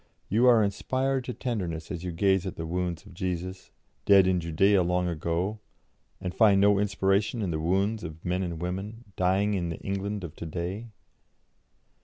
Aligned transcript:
You 0.29 0.47
are 0.47 0.63
inspired 0.63 1.25
to 1.25 1.33
tenderness 1.35 1.91
as 1.91 2.03
you 2.03 2.11
gaze 2.11 2.47
at 2.47 2.55
the 2.55 2.65
wounds 2.65 3.05
of 3.05 3.13
Jesus, 3.13 3.69
dead 4.03 4.25
in 4.25 4.39
Judaea 4.39 4.81
long 4.81 5.07
ago, 5.07 5.59
and 6.19 6.33
find 6.33 6.59
no 6.59 6.79
inspiration 6.79 7.43
in 7.43 7.51
the 7.51 7.59
wounds 7.59 8.03
of 8.03 8.25
men 8.25 8.41
and 8.41 8.59
women, 8.59 9.03
dying 9.15 9.53
in 9.53 9.69
the 9.69 9.77
England 9.81 10.23
of 10.23 10.35
to 10.37 10.47
day? 10.47 10.87